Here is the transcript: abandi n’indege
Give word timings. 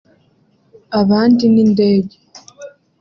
abandi 1.01 1.43
n’indege 1.53 2.15